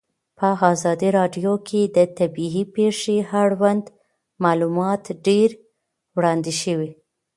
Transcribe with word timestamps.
په 0.37 0.47
ازادي 0.73 1.09
راډیو 1.17 1.53
کې 1.67 1.81
د 1.95 1.97
طبیعي 2.17 2.63
پېښې 2.75 3.17
اړوند 3.41 3.85
معلومات 4.43 5.03
ډېر 5.27 5.49
وړاندې 6.17 6.53
شوي. 6.61 6.91